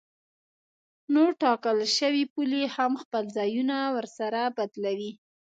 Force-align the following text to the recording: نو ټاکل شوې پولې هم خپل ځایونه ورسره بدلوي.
نو 1.13 1.23
ټاکل 1.41 1.77
شوې 1.97 2.23
پولې 2.33 2.61
هم 2.75 2.91
خپل 3.03 3.23
ځایونه 3.37 3.77
ورسره 3.95 4.41
بدلوي. 4.57 5.11